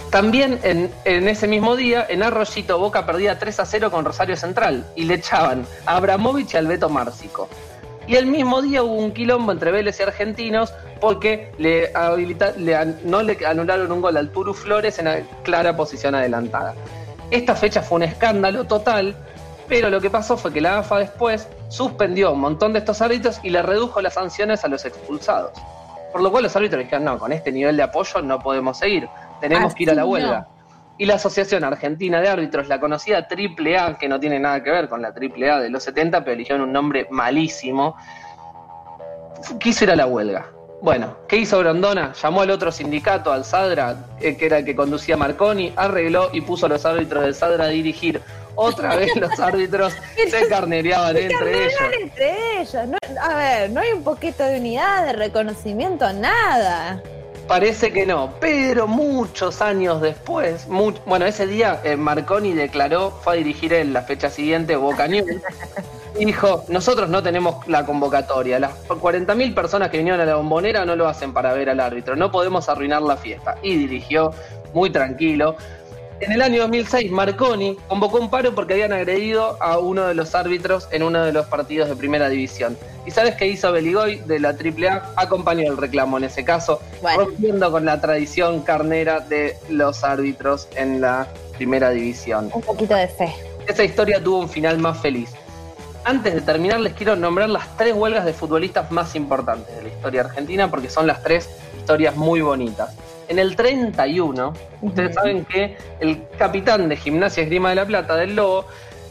También 0.09 0.59
en, 0.63 1.27
ese 1.27 1.47
mismo 1.47 1.75
día, 1.75 2.05
en 2.07 2.23
Arroyito, 2.23 2.79
Boca 2.79 3.05
perdía 3.05 3.37
3 3.37 3.59
a 3.59 3.65
0 3.65 3.91
con 3.91 4.05
Rosario 4.05 4.37
Central 4.37 4.85
y 4.95 5.03
le 5.03 5.15
echaban 5.15 5.65
a 5.85 5.97
Abramovich 5.97 6.53
y 6.53 6.57
al 6.57 6.67
Beto 6.67 6.87
Márcico. 6.87 7.49
Y 8.07 8.15
el 8.15 8.25
mismo 8.25 8.61
día 8.61 8.83
hubo 8.83 8.93
un 8.93 9.11
quilombo 9.11 9.51
entre 9.51 9.71
Vélez 9.71 9.99
y 9.99 10.03
Argentinos 10.03 10.73
porque 11.01 11.51
le, 11.57 11.91
no 13.03 13.21
le 13.21 13.45
anularon 13.45 13.91
un 13.91 14.01
gol 14.01 14.15
al 14.15 14.31
Turu 14.31 14.53
Flores 14.53 14.97
en 14.99 15.05
la 15.05 15.19
clara 15.43 15.75
posición 15.75 16.15
adelantada. 16.15 16.73
Esta 17.29 17.53
fecha 17.53 17.81
fue 17.81 17.97
un 17.97 18.03
escándalo 18.03 18.63
total, 18.63 19.13
pero 19.67 19.89
lo 19.89 19.99
que 19.99 20.09
pasó 20.09 20.37
fue 20.37 20.53
que 20.53 20.61
la 20.61 20.79
AFA 20.79 20.99
después 20.99 21.49
suspendió 21.67 22.31
un 22.31 22.39
montón 22.39 22.71
de 22.71 22.79
estos 22.79 23.01
árbitros 23.01 23.41
y 23.43 23.49
le 23.49 23.61
redujo 23.61 24.01
las 24.01 24.13
sanciones 24.13 24.63
a 24.63 24.69
los 24.69 24.85
expulsados. 24.85 25.51
Por 26.13 26.21
lo 26.21 26.31
cual 26.31 26.43
los 26.43 26.55
árbitros 26.55 26.81
dijeron, 26.81 27.03
no, 27.03 27.19
con 27.19 27.33
este 27.33 27.51
nivel 27.51 27.75
de 27.75 27.83
apoyo 27.83 28.21
no 28.21 28.39
podemos 28.39 28.77
seguir 28.77 29.09
tenemos 29.39 29.73
que 29.73 29.83
ir 29.83 29.91
a 29.91 29.93
la 29.93 30.05
huelga. 30.05 30.47
Y 30.99 31.05
la 31.05 31.15
Asociación 31.15 31.63
Argentina 31.63 32.19
de 32.19 32.27
Árbitros, 32.27 32.67
la 32.67 32.79
conocida 32.79 33.27
AAA, 33.29 33.97
que 33.99 34.09
no 34.09 34.19
tiene 34.19 34.39
nada 34.39 34.63
que 34.63 34.71
ver 34.71 34.89
con 34.89 35.01
la 35.01 35.09
AAA 35.09 35.61
de 35.61 35.69
los 35.69 35.83
70, 35.83 36.21
pero 36.21 36.33
eligieron 36.33 36.61
un 36.61 36.73
nombre 36.73 37.07
malísimo, 37.11 37.95
quiso 39.59 39.83
ir 39.83 39.91
a 39.91 39.95
la 39.95 40.07
huelga. 40.07 40.47
Bueno, 40.81 41.17
¿qué 41.27 41.37
hizo 41.37 41.57
Grondona? 41.59 42.13
Llamó 42.13 42.41
al 42.41 42.51
otro 42.51 42.71
sindicato, 42.71 43.31
al 43.31 43.45
SADRA, 43.45 43.95
eh, 44.21 44.37
que 44.37 44.45
era 44.45 44.59
el 44.59 44.65
que 44.65 44.75
conducía 44.75 45.17
Marconi, 45.17 45.73
arregló 45.75 46.29
y 46.33 46.41
puso 46.41 46.67
a 46.67 46.69
los 46.69 46.85
árbitros 46.85 47.23
del 47.23 47.33
SADRA 47.33 47.65
a 47.65 47.69
dirigir 47.69 48.21
otra 48.55 48.95
vez 48.95 49.15
los 49.15 49.39
árbitros 49.39 49.93
se 50.15 50.47
carnereaban 50.47 51.15
entre 51.15 51.65
ellos. 51.65 51.79
entre 52.01 52.61
ellos. 52.61 52.75
a 53.21 53.35
ver, 53.35 53.69
no 53.69 53.81
hay 53.81 53.91
un 53.91 54.03
poquito 54.03 54.43
de 54.43 54.59
unidad, 54.59 55.05
de 55.05 55.13
reconocimiento, 55.13 56.11
nada. 56.13 57.01
Parece 57.47 57.93
que 57.93 58.05
no, 58.05 58.33
pero 58.41 58.87
muchos 58.87 59.61
años 59.61 60.01
después, 60.01 60.67
bueno, 60.67 61.25
ese 61.25 61.47
día 61.47 61.79
eh, 61.83 61.95
Marconi 61.95 62.53
declaró, 62.53 63.11
fue 63.11 63.33
a 63.33 63.35
dirigir 63.37 63.73
en 63.73 63.93
la 63.93 64.01
fecha 64.01 64.29
siguiente 64.29 64.75
Boca 64.75 65.07
News, 65.07 65.29
y 66.19 66.25
dijo, 66.25 66.65
nosotros 66.67 67.09
no 67.09 67.23
tenemos 67.23 67.65
la 67.67 67.85
convocatoria, 67.85 68.59
las 68.59 68.71
40.000 68.87 69.53
personas 69.53 69.89
que 69.89 69.97
vinieron 69.97 70.19
a 70.19 70.25
la 70.25 70.35
bombonera 70.35 70.83
no 70.83 70.95
lo 70.95 71.07
hacen 71.07 71.31
para 71.31 71.53
ver 71.53 71.69
al 71.69 71.79
árbitro, 71.79 72.15
no 72.15 72.31
podemos 72.31 72.67
arruinar 72.69 73.01
la 73.01 73.15
fiesta. 73.15 73.57
Y 73.61 73.75
dirigió 73.77 74.33
muy 74.73 74.89
tranquilo. 74.89 75.55
En 76.19 76.31
el 76.31 76.41
año 76.41 76.61
2006, 76.61 77.11
Marconi 77.11 77.77
convocó 77.87 78.17
un 78.17 78.31
paro 78.31 78.55
porque 78.55 78.73
habían 78.73 78.91
agredido 78.91 79.55
a 79.61 79.77
uno 79.77 80.07
de 80.07 80.15
los 80.15 80.33
árbitros 80.33 80.87
en 80.91 81.03
uno 81.03 81.23
de 81.23 81.31
los 81.31 81.45
partidos 81.45 81.89
de 81.89 81.95
primera 81.95 82.27
división. 82.27 82.75
¿Y 83.05 83.11
sabes 83.11 83.35
qué 83.35 83.45
hizo 83.45 83.71
Beligoy 83.71 84.15
de 84.25 84.39
la 84.39 84.49
AAA? 84.49 85.13
Acompañó 85.15 85.69
el 85.69 85.77
reclamo 85.77 86.17
en 86.17 86.23
ese 86.23 86.43
caso, 86.43 86.81
rompiendo 87.15 87.71
con 87.71 87.85
la 87.85 88.01
tradición 88.01 88.61
carnera 88.61 89.19
de 89.19 89.57
los 89.69 90.03
árbitros 90.03 90.67
en 90.75 91.01
la 91.01 91.27
primera 91.55 91.91
división. 91.91 92.49
Un 92.51 92.63
poquito 92.63 92.95
de 92.95 93.07
fe. 93.07 93.35
Esa 93.67 93.83
historia 93.83 94.23
tuvo 94.23 94.39
un 94.39 94.49
final 94.49 94.79
más 94.79 94.99
feliz. 94.99 95.29
Antes 96.03 96.33
de 96.33 96.41
terminar, 96.41 96.79
les 96.79 96.93
quiero 96.93 97.15
nombrar 97.15 97.49
las 97.49 97.77
tres 97.77 97.93
huelgas 97.93 98.25
de 98.25 98.33
futbolistas 98.33 98.89
más 98.91 99.13
importantes 99.15 99.75
de 99.75 99.83
la 99.83 99.89
historia 99.89 100.21
argentina 100.21 100.71
porque 100.71 100.89
son 100.89 101.05
las 101.05 101.21
tres 101.21 101.47
historias 101.77 102.15
muy 102.15 102.41
bonitas. 102.41 102.89
En 103.27 103.39
el 103.39 103.55
31, 103.55 104.53
ustedes 104.81 105.15
saben 105.15 105.45
que 105.45 105.77
el 105.99 106.23
capitán 106.37 106.87
de 106.87 106.95
Gimnasia 106.95 107.43
Esgrima 107.43 107.69
de 107.69 107.75
la 107.75 107.85
Plata, 107.85 108.15
del 108.15 108.35
Lobo, 108.35 108.65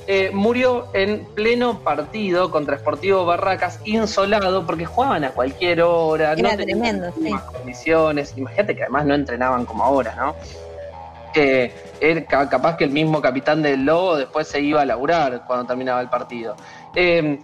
eh, 0.08 0.30
murió 0.32 0.86
en 0.94 1.24
pleno 1.34 1.80
partido 1.80 2.50
contra 2.50 2.78
Sportivo 2.78 3.26
Barracas, 3.26 3.80
insolado, 3.84 4.64
porque 4.64 4.86
jugaban 4.86 5.24
a 5.24 5.30
cualquier 5.30 5.82
hora, 5.82 6.32
Era 6.32 6.50
no 6.50 6.56
tremendo, 6.56 7.12
sí. 7.12 7.34
condiciones. 7.52 8.34
Imagínate 8.36 8.76
que 8.76 8.82
además 8.82 9.04
no 9.06 9.14
entrenaban 9.14 9.66
como 9.66 9.84
ahora, 9.84 10.14
¿no? 10.14 10.36
Era 12.00 12.24
capaz 12.48 12.76
que 12.76 12.84
el 12.84 12.90
mismo 12.90 13.20
capitán 13.20 13.62
del 13.62 13.84
Lobo 13.84 14.16
después 14.16 14.48
se 14.48 14.60
iba 14.60 14.80
a 14.82 14.86
laburar 14.86 15.44
cuando 15.46 15.66
terminaba 15.66 16.00
el 16.00 16.08
partido. 16.08 16.56
Eh, 16.94 17.40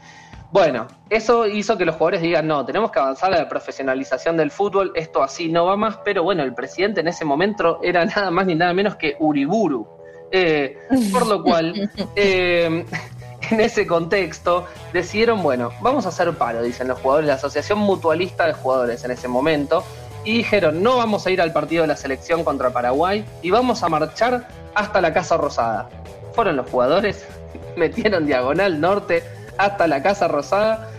bueno, 0.52 0.86
eso 1.08 1.46
hizo 1.46 1.78
que 1.78 1.86
los 1.86 1.94
jugadores 1.94 2.20
digan, 2.20 2.46
no, 2.46 2.64
tenemos 2.66 2.90
que 2.92 2.98
avanzar 2.98 3.32
a 3.32 3.38
la 3.38 3.48
profesionalización 3.48 4.36
del 4.36 4.50
fútbol, 4.50 4.92
esto 4.94 5.22
así 5.22 5.48
no 5.48 5.64
va 5.64 5.78
más, 5.78 5.96
pero 6.04 6.22
bueno, 6.22 6.42
el 6.42 6.54
presidente 6.54 7.00
en 7.00 7.08
ese 7.08 7.24
momento 7.24 7.80
era 7.82 8.04
nada 8.04 8.30
más 8.30 8.46
ni 8.46 8.54
nada 8.54 8.74
menos 8.74 8.96
que 8.96 9.16
Uriburu. 9.18 9.88
Eh, 10.30 10.78
por 11.10 11.26
lo 11.26 11.42
cual, 11.42 11.90
eh, 12.16 12.84
en 13.50 13.60
ese 13.60 13.86
contexto, 13.86 14.66
decidieron, 14.92 15.42
bueno, 15.42 15.70
vamos 15.80 16.04
a 16.04 16.10
hacer 16.10 16.30
paro, 16.34 16.62
dicen 16.62 16.86
los 16.86 17.00
jugadores, 17.00 17.28
la 17.28 17.34
Asociación 17.34 17.78
Mutualista 17.78 18.46
de 18.46 18.52
Jugadores 18.52 19.02
en 19.04 19.10
ese 19.10 19.28
momento, 19.28 19.84
y 20.22 20.36
dijeron, 20.36 20.82
no 20.82 20.98
vamos 20.98 21.26
a 21.26 21.30
ir 21.30 21.40
al 21.40 21.54
partido 21.54 21.80
de 21.82 21.88
la 21.88 21.96
selección 21.96 22.44
contra 22.44 22.70
Paraguay 22.70 23.24
y 23.40 23.50
vamos 23.50 23.82
a 23.82 23.88
marchar 23.88 24.46
hasta 24.74 25.00
la 25.00 25.14
Casa 25.14 25.38
Rosada. 25.38 25.88
Fueron 26.34 26.56
los 26.56 26.68
jugadores, 26.70 27.26
metieron 27.76 28.26
diagonal 28.26 28.80
norte 28.80 29.22
hasta 29.58 29.86
la 29.86 30.02
Casa 30.02 30.28
Rosada, 30.28 30.90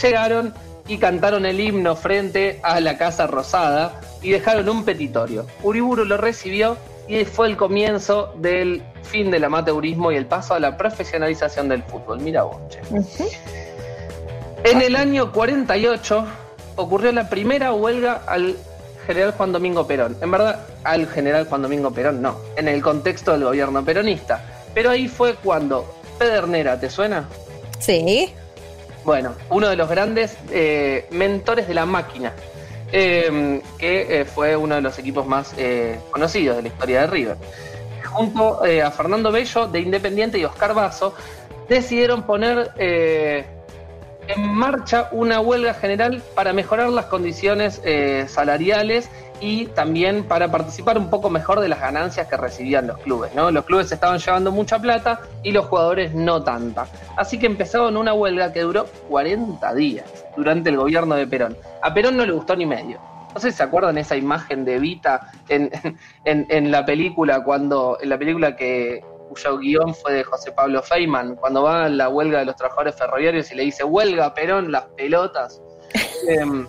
llegaron 0.00 0.54
y 0.88 0.98
cantaron 0.98 1.46
el 1.46 1.60
himno 1.60 1.94
frente 1.96 2.60
a 2.62 2.80
la 2.80 2.98
Casa 2.98 3.26
Rosada 3.26 4.00
y 4.22 4.30
dejaron 4.30 4.68
un 4.68 4.84
petitorio. 4.84 5.46
Uriburu 5.62 6.04
lo 6.04 6.16
recibió 6.16 6.76
y 7.08 7.24
fue 7.24 7.48
el 7.48 7.56
comienzo 7.56 8.32
del 8.36 8.82
fin 9.02 9.30
del 9.30 9.44
amateurismo 9.44 10.12
y 10.12 10.16
el 10.16 10.26
paso 10.26 10.54
a 10.54 10.60
la 10.60 10.76
profesionalización 10.76 11.68
del 11.68 11.82
fútbol. 11.82 12.20
Mira 12.20 12.44
vos, 12.44 12.56
En 14.64 14.82
el 14.82 14.94
año 14.94 15.32
48 15.32 16.26
ocurrió 16.76 17.12
la 17.12 17.28
primera 17.28 17.72
huelga 17.72 18.22
al 18.26 18.56
general 19.06 19.32
Juan 19.32 19.52
Domingo 19.52 19.86
Perón. 19.86 20.16
En 20.20 20.30
verdad, 20.30 20.60
al 20.84 21.06
general 21.08 21.46
Juan 21.46 21.62
Domingo 21.62 21.90
Perón 21.90 22.22
no, 22.22 22.36
en 22.56 22.68
el 22.68 22.82
contexto 22.82 23.32
del 23.32 23.44
gobierno 23.44 23.84
peronista. 23.84 24.44
Pero 24.74 24.90
ahí 24.90 25.08
fue 25.08 25.34
cuando 25.34 25.92
Pedernera, 26.18 26.78
¿te 26.78 26.90
suena? 26.90 27.28
Sí. 27.80 28.32
Bueno, 29.04 29.34
uno 29.48 29.68
de 29.68 29.76
los 29.76 29.88
grandes 29.88 30.36
eh, 30.50 31.06
mentores 31.10 31.66
de 31.66 31.74
la 31.74 31.86
máquina, 31.86 32.32
em, 32.92 33.60
que 33.78 34.20
eh, 34.20 34.24
fue 34.24 34.56
uno 34.56 34.74
de 34.74 34.82
los 34.82 34.98
equipos 34.98 35.26
más 35.26 35.54
eh, 35.56 35.98
conocidos 36.10 36.56
de 36.56 36.62
la 36.62 36.68
historia 36.68 37.00
de 37.00 37.06
River. 37.06 37.36
Junto 38.04 38.62
a 38.62 38.90
Fernando 38.90 39.30
Bello 39.30 39.66
de 39.68 39.80
Independiente 39.80 40.38
y 40.38 40.44
Oscar 40.44 40.74
Basso, 40.74 41.14
decidieron 41.68 42.24
poner 42.24 42.72
en 44.28 44.54
marcha 44.54 45.08
una 45.12 45.40
huelga 45.40 45.74
general 45.74 46.22
para 46.34 46.52
mejorar 46.52 46.90
las 46.90 47.06
condiciones 47.06 47.80
salariales 48.28 49.10
y 49.40 49.66
también 49.66 50.24
para 50.24 50.50
participar 50.50 50.98
un 50.98 51.08
poco 51.08 51.30
mejor 51.30 51.60
de 51.60 51.68
las 51.68 51.80
ganancias 51.80 52.28
que 52.28 52.36
recibían 52.36 52.86
los 52.86 52.98
clubes. 52.98 53.34
¿no? 53.34 53.50
Los 53.50 53.64
clubes 53.64 53.90
estaban 53.90 54.18
llevando 54.18 54.52
mucha 54.52 54.78
plata 54.78 55.20
y 55.42 55.52
los 55.52 55.66
jugadores 55.66 56.14
no 56.14 56.42
tanta. 56.42 56.86
Así 57.16 57.38
que 57.38 57.46
empezaron 57.46 57.96
una 57.96 58.12
huelga 58.12 58.52
que 58.52 58.60
duró 58.60 58.86
40 59.08 59.74
días 59.74 60.26
durante 60.36 60.70
el 60.70 60.76
gobierno 60.76 61.14
de 61.14 61.26
Perón. 61.26 61.56
A 61.82 61.92
Perón 61.92 62.16
no 62.16 62.26
le 62.26 62.32
gustó 62.32 62.54
ni 62.54 62.66
medio. 62.66 63.00
No 63.34 63.40
sé 63.40 63.52
si 63.52 63.58
se 63.58 63.62
acuerdan 63.62 63.96
esa 63.96 64.16
imagen 64.16 64.64
de 64.64 64.78
Vita 64.78 65.30
en, 65.48 65.70
la 66.70 66.84
película, 66.84 67.44
cuando, 67.44 67.98
en 68.00 68.08
la 68.08 68.18
película 68.18 68.56
que 68.56 69.04
cuyo 69.30 69.58
guion 69.58 69.94
fue 69.94 70.14
de 70.14 70.24
José 70.24 70.52
Pablo 70.52 70.82
Feynman, 70.82 71.36
cuando 71.36 71.62
va 71.62 71.84
a 71.84 71.88
la 71.88 72.08
huelga 72.08 72.40
de 72.40 72.46
los 72.46 72.56
trabajadores 72.56 72.96
ferroviarios 72.96 73.50
y 73.52 73.54
le 73.54 73.62
dice, 73.62 73.84
huelga 73.84 74.34
Perón, 74.34 74.70
las 74.72 74.84
pelotas. 74.96 75.62
Em, 76.28 76.68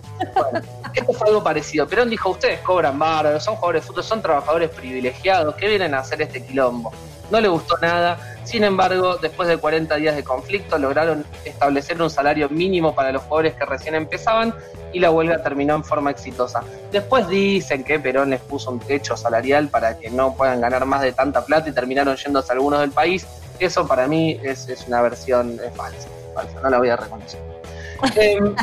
esto 0.94 1.12
fue 1.12 1.28
algo 1.28 1.44
parecido. 1.44 1.86
Perón 1.86 2.08
dijo, 2.08 2.30
ustedes 2.30 2.60
cobran 2.60 2.98
bárbaro, 2.98 3.38
son 3.38 3.56
jugadores 3.56 3.82
de 3.82 3.88
fútbol, 3.88 4.04
son 4.04 4.22
trabajadores 4.22 4.70
privilegiados, 4.70 5.54
¿qué 5.56 5.68
vienen 5.68 5.94
a 5.94 5.98
hacer 5.98 6.22
este 6.22 6.44
quilombo? 6.44 6.90
No 7.32 7.40
le 7.40 7.48
gustó 7.48 7.78
nada, 7.78 8.18
sin 8.44 8.62
embargo, 8.62 9.16
después 9.16 9.48
de 9.48 9.56
40 9.56 9.96
días 9.96 10.14
de 10.14 10.22
conflicto, 10.22 10.76
lograron 10.76 11.24
establecer 11.46 12.02
un 12.02 12.10
salario 12.10 12.50
mínimo 12.50 12.94
para 12.94 13.10
los 13.10 13.22
jugadores 13.22 13.54
que 13.54 13.64
recién 13.64 13.94
empezaban 13.94 14.54
y 14.92 15.00
la 15.00 15.10
huelga 15.10 15.42
terminó 15.42 15.74
en 15.76 15.82
forma 15.82 16.10
exitosa. 16.10 16.62
Después 16.90 17.26
dicen 17.28 17.84
que 17.84 17.98
Perón 17.98 18.28
les 18.28 18.40
puso 18.42 18.70
un 18.70 18.80
techo 18.80 19.16
salarial 19.16 19.68
para 19.68 19.96
que 19.96 20.10
no 20.10 20.34
puedan 20.34 20.60
ganar 20.60 20.84
más 20.84 21.00
de 21.00 21.12
tanta 21.12 21.42
plata 21.42 21.70
y 21.70 21.72
terminaron 21.72 22.16
yéndose 22.16 22.52
algunos 22.52 22.80
del 22.80 22.90
país. 22.90 23.26
Eso 23.58 23.88
para 23.88 24.06
mí 24.06 24.38
es, 24.42 24.68
una 24.86 25.00
versión 25.00 25.58
falsa, 25.74 26.08
falsa, 26.34 26.60
no 26.62 26.68
la 26.68 26.76
voy 26.76 26.90
a 26.90 26.96
reconocer. 26.96 27.40
Em, 28.16 28.54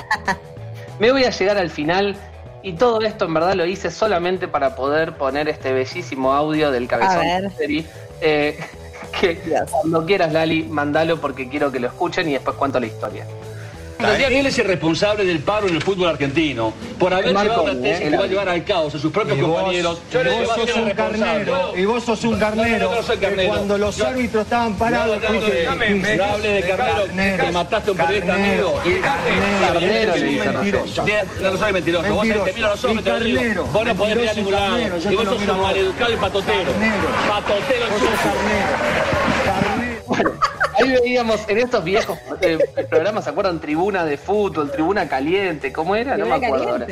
me 1.00 1.12
voy 1.12 1.24
a 1.24 1.32
llegar 1.32 1.58
al 1.58 1.72
final 1.72 2.16
y 2.62 2.74
todo 2.74 3.02
esto 3.02 3.26
en 3.26 3.34
verdad 3.34 3.54
lo 3.56 3.66
hice 3.66 3.92
solamente 3.92 4.48
para 4.48 4.76
poder 4.76 5.14
poner 5.14 5.48
este 5.48 5.74
bellísimo 5.74 6.34
audio 6.34 6.72
del 6.72 6.88
cabezón 6.88 7.44
de 7.44 7.50
serie. 7.52 7.86
Eh, 8.22 8.60
que 9.20 9.40
cuando 9.72 10.06
quieras, 10.06 10.34
Lali, 10.34 10.64
mandalo 10.64 11.20
porque 11.20 11.50
quiero 11.50 11.72
que 11.72 11.80
lo 11.80 11.88
escuchen 11.88 12.28
y 12.30 12.34
después 12.34 12.56
cuento 12.58 12.80
la 12.80 12.88
historia. 12.88 13.26
Él 14.00 14.46
es 14.46 14.58
el 14.58 14.66
responsable 14.66 15.26
del 15.26 15.40
paro 15.40 15.68
en 15.68 15.76
el 15.76 15.82
fútbol 15.82 16.08
argentino 16.08 16.74
por 16.98 17.14
haber 17.14 17.28
llevado 17.28 17.64
una 17.64 17.82
tesis 17.82 18.10
que 18.10 18.18
va 18.18 18.24
a 18.24 18.28
llevar 18.28 18.50
al 18.50 18.64
caos 18.64 18.96
a 18.96 19.00
sus 19.00 19.12
propios 19.12 19.38
compañeros. 19.40 20.00
y 20.14 20.16
vos 20.16 20.56
sos 20.56 20.76
un 20.76 20.90
carnero, 20.92 21.74
y 21.76 21.86
vos 21.86 22.06
sos 22.06 22.24
un 22.24 22.40
carnero, 22.40 22.92
cuando 23.48 23.78
los 23.78 24.00
árbitros 24.02 24.44
estaban 24.44 24.76
parados, 24.76 25.20
no 25.22 26.24
hable 26.24 26.50
de 26.50 26.62
carnero, 26.62 27.46
que 27.46 27.52
mataste 27.52 27.90
a 27.90 27.92
un 27.92 27.98
periodista 27.98 28.36
amigo. 28.36 28.82
Carnero, 29.02 30.14
mentiroso. 30.54 31.06
No 31.42 31.58
soy 31.58 31.74
mentiroso, 31.74 32.14
vos 32.14 32.28
te 32.28 32.54
miro 32.54 32.70
los 32.70 32.86
ojos, 32.86 33.04
te 33.04 33.20
digo, 33.20 33.64
vos 33.66 33.86
no 33.86 33.96
podés 33.96 34.16
mirar 34.16 34.30
a 34.30 34.34
ningún 34.36 34.54
lado. 34.54 34.80
Y 34.80 35.16
vos 35.16 35.26
sos 35.26 35.42
un 35.42 35.62
maleducado 35.62 36.14
y 36.14 36.16
patotero. 36.16 36.72
Patotero, 37.28 37.86
Carnero. 39.46 39.69
Ahí 40.80 40.92
veíamos 40.92 41.48
en 41.48 41.58
estos 41.58 41.84
viejos 41.84 42.18
eh, 42.42 42.58
programas, 42.90 43.24
¿se 43.26 43.30
acuerdan? 43.30 43.60
Tribuna 43.60 44.06
de 44.06 44.18
fútbol, 44.18 44.72
Tribuna 44.72 45.08
Caliente, 45.08 45.74
¿cómo 45.74 45.96
era? 45.96 46.18
no 46.18 46.26
me 46.26 46.36
acuerdo 46.36 46.70
ahora. 46.70 46.88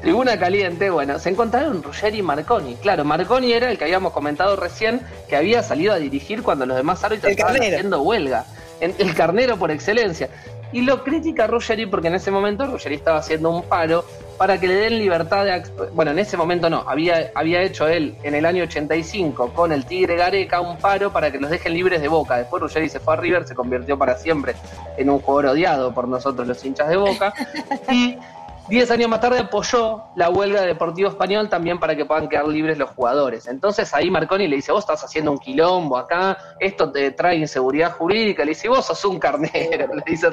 Tribuna 0.00 0.38
Caliente, 0.38 0.90
bueno, 0.90 1.18
se 1.18 1.30
encontraron 1.30 1.82
Ruggeri 1.82 2.18
y 2.18 2.22
Marconi. 2.22 2.76
Claro, 2.76 3.04
Marconi 3.04 3.52
era 3.52 3.70
el 3.70 3.78
que 3.78 3.84
habíamos 3.84 4.12
comentado 4.12 4.54
recién, 4.54 5.00
que 5.28 5.36
había 5.36 5.62
salido 5.62 5.92
a 5.92 5.96
dirigir 5.96 6.42
cuando 6.42 6.66
los 6.66 6.76
demás 6.76 7.02
árbitros 7.02 7.32
estaban 7.32 7.56
haciendo 7.56 8.02
huelga. 8.02 8.44
El 8.80 9.14
carnero 9.14 9.56
por 9.56 9.70
excelencia. 9.70 10.28
Y 10.72 10.82
lo 10.82 11.02
critica 11.02 11.46
Ruggeri 11.46 11.86
porque 11.86 12.08
en 12.08 12.16
ese 12.16 12.30
momento 12.30 12.66
Ruggeri 12.66 12.96
estaba 12.96 13.18
haciendo 13.18 13.50
un 13.50 13.62
paro 13.62 14.04
para 14.36 14.58
que 14.58 14.68
le 14.68 14.74
den 14.74 14.98
libertad 14.98 15.44
de... 15.44 15.62
Bueno, 15.92 16.10
en 16.10 16.18
ese 16.18 16.36
momento 16.36 16.68
no, 16.68 16.84
había, 16.86 17.30
había 17.34 17.62
hecho 17.62 17.88
él 17.88 18.14
en 18.22 18.34
el 18.34 18.44
año 18.46 18.64
85 18.64 19.52
con 19.52 19.72
el 19.72 19.84
Tigre 19.84 20.16
Gareca 20.16 20.60
un 20.60 20.76
paro 20.78 21.12
para 21.12 21.30
que 21.30 21.38
los 21.38 21.50
dejen 21.50 21.74
libres 21.74 22.00
de 22.00 22.08
Boca. 22.08 22.36
Después 22.36 22.62
Ruggeri 22.62 22.88
se 22.88 23.00
fue 23.00 23.14
a 23.14 23.16
River, 23.16 23.46
se 23.46 23.54
convirtió 23.54 23.98
para 23.98 24.16
siempre 24.16 24.54
en 24.96 25.10
un 25.10 25.20
jugador 25.20 25.52
odiado 25.52 25.92
por 25.94 26.08
nosotros 26.08 26.46
los 26.46 26.64
hinchas 26.64 26.88
de 26.88 26.96
Boca. 26.96 27.32
Y 27.90 28.18
Diez 28.68 28.90
años 28.90 29.08
más 29.08 29.20
tarde 29.20 29.38
apoyó 29.38 30.02
la 30.16 30.28
huelga 30.28 30.62
de 30.62 30.68
Deportivo 30.68 31.08
Español 31.08 31.48
también 31.48 31.78
para 31.78 31.94
que 31.94 32.04
puedan 32.04 32.28
quedar 32.28 32.48
libres 32.48 32.76
los 32.78 32.90
jugadores. 32.90 33.46
Entonces 33.46 33.94
ahí 33.94 34.10
Marconi 34.10 34.48
le 34.48 34.56
dice, 34.56 34.72
vos 34.72 34.80
estás 34.80 35.04
haciendo 35.04 35.30
un 35.30 35.38
quilombo 35.38 35.96
acá, 35.96 36.36
esto 36.58 36.90
te 36.90 37.12
trae 37.12 37.36
inseguridad 37.36 37.92
jurídica. 37.92 38.44
Le 38.44 38.50
dice, 38.50 38.68
vos 38.68 38.84
sos 38.84 39.04
un 39.04 39.20
carnero. 39.20 39.94
Le 39.94 40.02
dice 40.04 40.28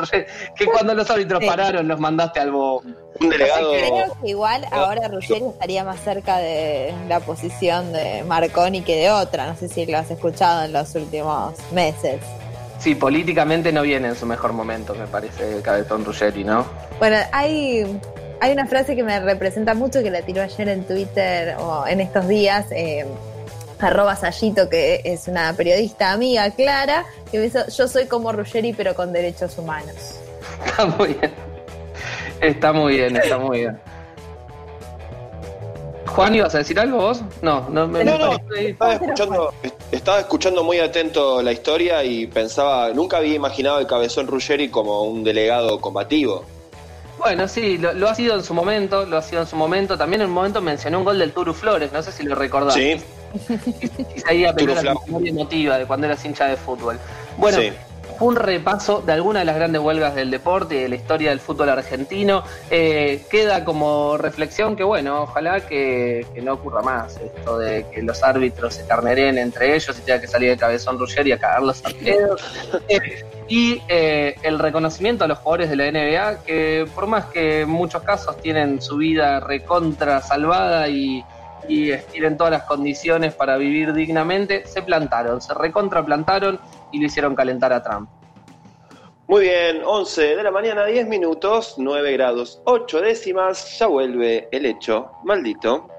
que 0.56 0.66
cuando 0.66 0.96
los 0.96 1.10
árbitros 1.10 1.44
pararon 1.46 1.88
los 1.88 2.00
mandaste 2.00 2.40
al 2.40 2.52
bombo. 2.52 2.82
Un 3.20 3.30
delegado... 3.30 3.72
Creo 3.72 4.18
que 4.20 4.30
igual 4.30 4.66
ahora 4.72 5.08
Ruggeri 5.08 5.46
estaría 5.46 5.84
más 5.84 6.00
cerca 6.00 6.38
de 6.38 6.92
la 7.08 7.20
posición 7.20 7.94
de 7.94 8.24
Marconi 8.24 8.82
que 8.82 8.96
de 8.96 9.12
otra. 9.12 9.46
No 9.46 9.56
sé 9.56 9.68
si 9.68 9.86
lo 9.86 10.00
has 10.00 10.10
escuchado 10.10 10.64
en 10.64 10.74
los 10.74 10.96
últimos 10.96 11.54
meses. 11.72 12.20
Sí, 12.80 12.96
políticamente 12.96 13.72
no 13.72 13.84
viene 13.84 14.10
en 14.10 14.16
su 14.16 14.26
mejor 14.26 14.52
momento, 14.52 14.94
me 14.94 15.08
parece, 15.08 15.62
Cabezón 15.62 16.04
Ruggeri, 16.04 16.44
¿no? 16.44 16.66
Bueno, 17.00 17.16
hay 17.32 18.00
hay 18.44 18.52
una 18.52 18.68
frase 18.68 18.94
que 18.94 19.04
me 19.04 19.22
representa 19.22 19.74
mucho 19.74 20.04
que 20.04 20.12
la 20.12 20.22
tiró 20.22 20.42
ayer 20.42 20.68
en 20.68 20.84
Twitter 20.84 21.56
o 21.60 21.88
en 21.88 22.02
estos 22.02 22.28
días. 22.28 22.66
Eh, 22.72 23.06
arroba 23.80 24.18
Sayito, 24.18 24.70
que 24.70 25.02
es 25.06 25.30
una 25.30 25.54
periodista 25.54 26.12
amiga 26.12 26.50
clara, 26.52 27.06
que 27.32 27.38
me 27.38 27.46
dice, 27.46 27.64
yo 27.70 27.88
soy 27.88 28.06
como 28.06 28.34
Ruggeri 28.34 28.74
pero 28.74 28.96
con 28.96 29.14
derechos 29.14 29.58
humanos. 29.58 30.20
Está 30.66 30.86
muy 30.86 31.14
bien. 31.14 31.32
Está 32.42 32.74
muy 32.74 32.96
bien, 32.98 33.16
está 33.16 33.38
muy 33.38 33.60
bien. 33.60 33.80
Juan, 36.08 36.36
¿ibas 36.36 36.54
a 36.54 36.58
decir 36.58 36.78
algo 36.80 36.98
vos? 36.98 37.22
No, 37.42 37.70
no 37.70 37.88
me 37.88 38.04
no, 38.04 38.18
no, 38.18 38.40
estaba, 38.58 38.94
escuchando, 38.96 39.54
estaba 39.90 40.20
escuchando 40.20 40.64
muy 40.66 40.80
atento 40.80 41.42
la 41.42 41.54
historia 41.54 42.04
y 42.04 42.28
pensaba, 42.28 42.90
nunca 42.90 43.18
había 43.18 43.36
imaginado 43.36 43.80
el 43.80 43.88
cabezón 43.88 44.28
Ruggeri 44.28 44.68
como 44.68 45.04
un 45.04 45.24
delegado 45.24 45.80
combativo. 45.80 46.44
Bueno, 47.24 47.48
sí, 47.48 47.78
lo, 47.78 48.10
ha 48.10 48.16
sido 48.16 48.36
en 48.36 48.44
su 48.44 48.54
momento, 48.54 49.06
lo 49.06 49.18
ha 49.18 49.22
sido 49.22 49.42
en 49.42 49.48
su 49.48 49.56
momento. 49.56 49.98
También 49.98 50.22
en 50.22 50.28
un 50.28 50.34
momento 50.34 50.62
mencionó 50.62 51.00
un 51.00 51.06
gol 51.06 51.18
del 51.18 51.32
Turu 51.32 51.54
Flores, 51.54 51.94
no 51.94 52.04
sé 52.04 52.12
si 52.12 52.24
lo 52.24 52.36
recordás. 52.36 52.74
Sí. 52.74 52.96
Y 54.16 54.20
se 54.20 54.30
ahí 54.30 54.42
la 54.42 54.54
memoria 54.54 55.32
emotiva 55.32 55.78
de 55.78 55.86
cuando 55.86 56.06
eras 56.06 56.24
hincha 56.24 56.46
de 56.46 56.58
fútbol. 56.58 57.00
Bueno, 57.38 57.58
fue 57.58 57.74
un 58.24 58.38
repaso 58.38 59.02
de 59.02 59.12
algunas 59.12 59.42
de 59.42 59.46
las 59.46 59.56
grandes 59.56 59.82
huelgas 59.82 60.16
del 60.16 60.32
deporte 60.32 60.76
y 60.76 60.80
de 60.80 60.90
la 60.90 60.96
historia 60.96 61.30
del 61.32 61.42
fútbol 61.42 61.70
argentino. 61.70 62.44
Eh, 62.72 63.26
queda 63.30 63.66
como 63.66 64.18
reflexión 64.18 64.76
que, 64.78 64.84
bueno, 64.84 65.24
ojalá 65.24 65.60
que, 65.62 66.26
no 66.42 66.54
ocurra 66.54 66.82
más 66.82 67.18
esto 67.18 67.58
de 67.60 67.86
que 67.94 68.02
los 68.02 68.24
árbitros 68.24 68.76
se 68.76 68.86
carneren 68.86 69.38
entre 69.38 69.76
ellos 69.76 69.98
y 69.98 70.02
tenga 70.02 70.22
que 70.22 70.28
salir 70.28 70.50
de 70.50 70.58
cabezón 70.58 70.98
Ruggeri 70.98 71.34
a 71.34 71.38
cagarlos 71.38 71.84
a 71.86 71.90
pedos. 71.90 72.42
y 73.50 73.82
eh, 73.90 74.36
el 74.44 74.58
reconocimiento 74.58 75.26
a 75.26 75.28
los 75.28 75.40
jugadores 75.40 75.70
de 75.70 75.76
la 75.76 75.92
NBA 75.92 76.44
que 76.46 76.88
por 76.96 77.08
más 77.08 77.26
que 77.26 77.62
en 77.62 77.70
muchos 77.70 78.04
casos 78.04 78.38
tienen 78.38 78.82
su 78.82 78.98
vida 78.98 79.42
recontra 79.42 80.22
salvada 80.22 80.88
y, 80.88 81.24
y 81.68 81.92
tienen 82.12 82.38
todas 82.38 82.52
las 82.52 82.64
condiciones 82.64 83.34
para 83.34 83.58
vivir 83.58 83.94
dignamente, 83.94 84.66
se 84.66 84.82
plantaron, 84.82 85.42
se 85.42 85.54
recontraplantaron 85.54 86.60
y 86.94 87.00
lo 87.00 87.08
hicieron 87.08 87.36
calentar 87.36 87.74
a 87.74 87.84
Trump. 87.84 88.10
Muy 89.28 89.42
bien, 89.42 89.82
11 89.86 90.36
de 90.36 90.44
la 90.44 90.52
mañana, 90.52 90.86
10 90.86 91.08
minutos, 91.08 91.76
9 91.78 92.12
grados, 92.14 92.62
8 92.66 93.02
décimas, 93.02 93.78
ya 93.80 93.88
vuelve 93.88 94.48
el 94.52 94.66
hecho 94.66 95.12
maldito. 95.24 95.90